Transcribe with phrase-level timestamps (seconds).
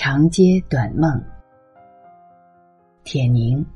[0.00, 1.20] 长街短梦，
[3.02, 3.66] 铁凝。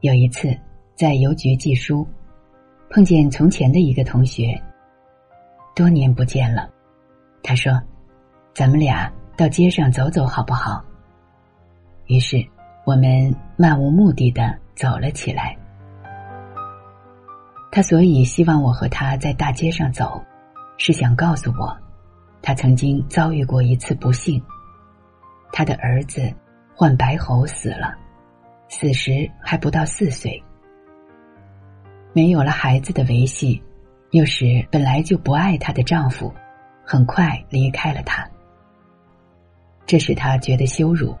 [0.00, 0.48] 有一次
[0.96, 2.04] 在邮局寄书，
[2.90, 4.60] 碰见从前的一个同学，
[5.76, 6.68] 多年不见了。
[7.40, 7.80] 他说
[8.52, 10.84] ：“咱们俩到街上走走好不好？”
[12.06, 12.44] 于是
[12.84, 15.56] 我们漫无目的的走了起来。
[17.70, 20.20] 他所以希望我和他在大街上走。
[20.78, 21.76] 是想告诉我，
[22.40, 24.42] 他曾经遭遇过一次不幸。
[25.52, 26.32] 他的儿子
[26.74, 27.94] 患白喉死了，
[28.68, 30.42] 死时还不到四岁。
[32.12, 33.62] 没有了孩子的维系，
[34.12, 36.32] 又使本来就不爱她的丈夫，
[36.84, 38.26] 很快离开了她。
[39.84, 41.16] 这使她觉得羞辱，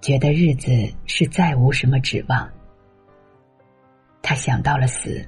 [0.00, 0.70] 觉得日子
[1.06, 2.48] 是再无什么指望。
[4.22, 5.24] 她想到了死。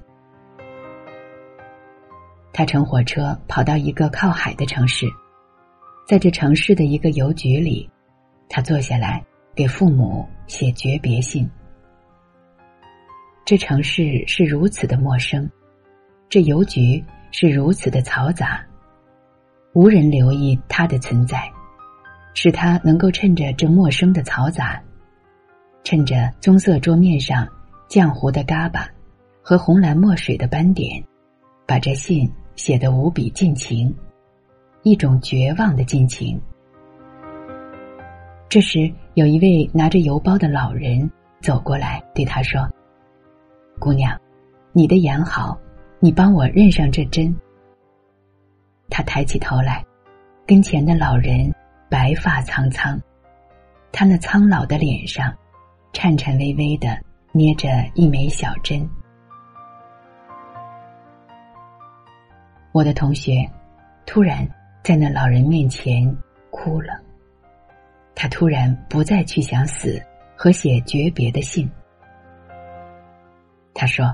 [2.56, 5.08] 他乘火车跑到一个靠海的城市，
[6.06, 7.90] 在这城市的一个邮局里，
[8.48, 9.20] 他坐下来
[9.56, 11.50] 给父母写诀别信。
[13.44, 15.50] 这城市是如此的陌生，
[16.28, 18.64] 这邮局是如此的嘈杂，
[19.72, 21.50] 无人留意他的存在，
[22.34, 24.80] 使他能够趁着这陌生的嘈杂，
[25.82, 27.48] 趁着棕色桌面上
[27.88, 28.88] 浆糊的嘎巴
[29.42, 31.04] 和红蓝墨水的斑点，
[31.66, 32.30] 把这信。
[32.56, 33.94] 写得无比尽情，
[34.82, 36.40] 一种绝望的尽情。
[38.48, 41.10] 这时，有一位拿着邮包的老人
[41.40, 42.68] 走过来，对他说
[43.80, 44.16] ：“姑娘，
[44.72, 45.58] 你的眼好，
[45.98, 47.34] 你帮我认上这针。”
[48.88, 49.84] 他抬起头来，
[50.46, 51.52] 跟前的老人
[51.90, 53.00] 白发苍苍，
[53.90, 55.34] 他那苍老的脸上，
[55.92, 56.96] 颤颤巍巍的
[57.32, 58.88] 捏着一枚小针。
[62.74, 63.48] 我的同学
[64.04, 64.44] 突然
[64.82, 66.12] 在那老人面前
[66.50, 67.00] 哭了。
[68.16, 70.02] 他突然不再去想死
[70.34, 71.70] 和写诀别的信。
[73.74, 74.12] 他说：“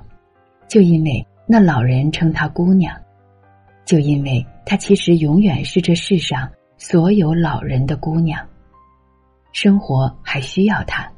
[0.69, 2.95] 就因为那老人称他姑娘，
[3.87, 8.47] 就因为他其实永远是这世上所有老人的姑娘。
[9.53, 11.11] 生活还需要他，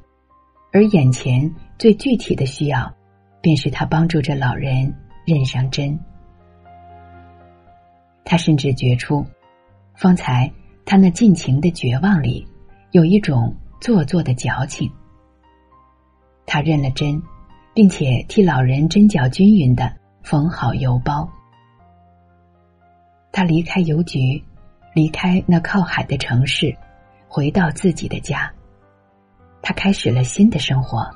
[0.72, 2.94] 而眼前最具体的需要，
[3.41, 4.94] 便是他帮助这老人
[5.26, 5.98] 认上针。”
[8.25, 9.25] 他甚至觉出，
[9.94, 10.50] 方才
[10.84, 12.47] 他那尽情的绝望里，
[12.91, 14.91] 有一种做作的矫情。
[16.47, 17.22] 他认了真，
[17.75, 21.28] 并且替老人针脚均匀的缝好邮包。
[23.31, 24.43] 他离开邮局，
[24.94, 26.77] 离开那靠海的城市，
[27.28, 28.53] 回到自己的家。
[29.62, 31.09] 他开始了新的生活，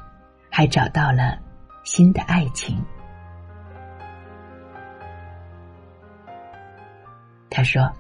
[0.51, 1.39] 还找到了
[1.85, 2.77] 新的爱情。
[7.57, 7.91] 他说：“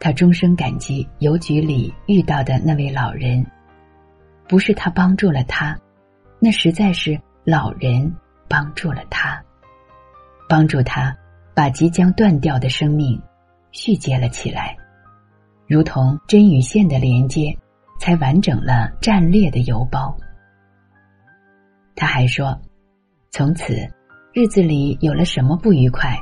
[0.00, 3.44] 他终生感激邮局里遇到的那位老人，
[4.48, 5.78] 不是他帮助了他，
[6.38, 8.10] 那实在是老人
[8.48, 9.38] 帮助了他，
[10.48, 11.14] 帮助他
[11.54, 13.20] 把即将断掉的生命
[13.70, 14.74] 续接了起来，
[15.66, 17.54] 如同针与线的连接，
[18.00, 20.16] 才完整了战裂的邮包。”
[21.94, 22.58] 他还说
[23.30, 23.76] ：“从此，
[24.32, 26.16] 日子里有了什么不愉快，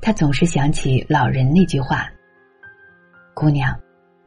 [0.00, 2.06] 他总是想起老人那句话。”
[3.38, 3.78] 姑娘，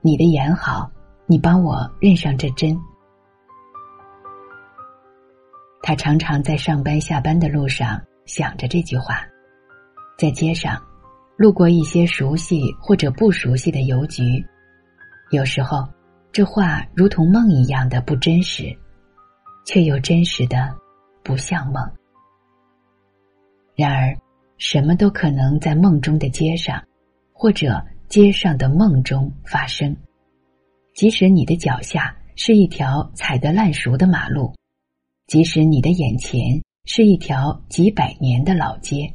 [0.01, 0.87] 你的眼好，
[1.25, 2.79] 你帮我认上这针。
[5.81, 9.25] 他常常在上班下班的路上想着这句话，
[10.15, 10.79] 在街上
[11.37, 14.45] 路过一些熟悉或者不熟悉的邮局，
[15.31, 15.83] 有时候
[16.31, 18.65] 这话如同梦一样的不真实，
[19.65, 20.71] 却又真实的
[21.23, 21.83] 不像梦。
[23.75, 24.15] 然而，
[24.59, 26.79] 什么都可能在梦中的街上，
[27.33, 27.83] 或者。
[28.09, 29.95] 街上的梦中发生，
[30.95, 34.51] 即使你的脚下是一条踩得烂熟的马路，
[35.27, 39.07] 即使你的眼前是一条几百年的老街，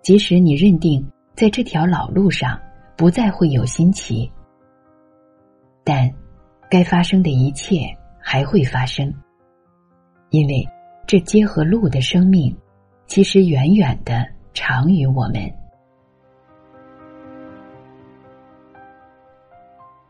[0.00, 2.58] 即使你认定在这条老路上
[2.96, 4.32] 不再会有新奇，
[5.84, 6.10] 但
[6.70, 9.12] 该发生的一切还会发生，
[10.30, 10.66] 因为
[11.06, 12.56] 这街和路的生命，
[13.06, 15.52] 其实远远的长于我们。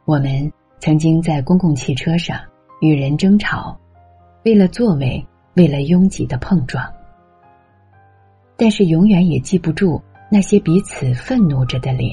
[0.07, 2.39] 我们曾经在公共汽车上
[2.83, 3.75] 与人争吵，
[4.45, 6.85] 为了座位，为了拥挤的碰撞。
[8.57, 12.11] 但是永远也记不住那些彼此愤怒着的脸。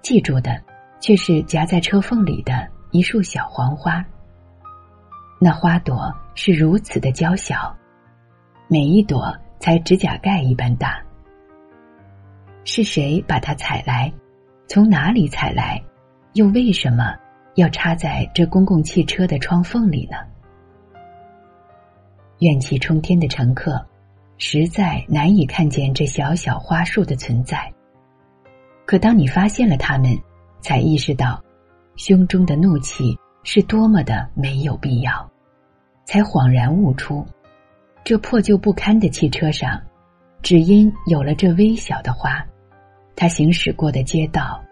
[0.00, 0.58] 记住的，
[0.98, 4.02] 却是夹在车缝里的一束小黄花。
[5.38, 7.76] 那花朵是如此的娇小，
[8.66, 10.98] 每一朵才指甲盖一般大。
[12.64, 14.10] 是谁把它采来，
[14.66, 15.80] 从哪里采来，
[16.36, 17.16] 又为什么
[17.54, 20.18] 要插在这公共汽车的窗缝里呢？
[22.40, 23.82] 怨气冲天的乘客，
[24.36, 27.72] 实在难以看见这小小花束的存在。
[28.84, 30.14] 可当你发现了它们，
[30.60, 31.42] 才意识到，
[31.96, 35.30] 胸中的怒气是多么的没有必要，
[36.04, 37.26] 才恍然悟出，
[38.04, 39.80] 这破旧不堪的汽车上，
[40.42, 42.46] 只因有了这微小的花，
[43.16, 44.62] 他行驶过的街道，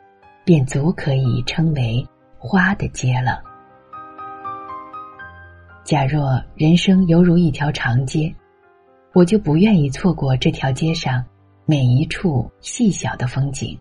[0.44, 2.06] 便足可以称为
[2.38, 3.42] 花的街了。
[5.84, 8.34] 假若人生犹如一条长街，
[9.12, 11.24] 我就不愿意错过这条街上
[11.66, 13.78] 每一处细小的风景。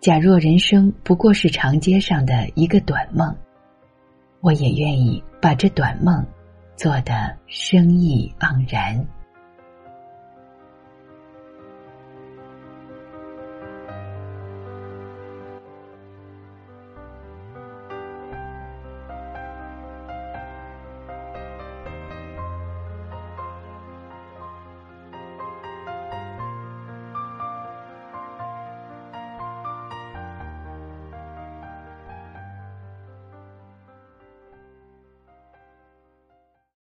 [0.00, 3.34] 假若人生不过是长街上的一个短梦，
[4.40, 6.24] 我也愿意把这短梦
[6.76, 9.06] 做得生意盎然。